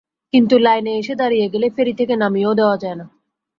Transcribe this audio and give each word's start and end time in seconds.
কিন্তু 0.33 0.55
লাইনে 0.57 0.91
এসে 0.97 1.13
দাঁড়িয়ে 1.15 1.47
গেলে 1.53 1.67
ফেরি 1.69 1.93
থেকে 1.93 2.13
নামিয়েও 2.15 2.53
দেওয়া 2.53 2.75
যায় 2.77 2.95
না। 2.95 3.05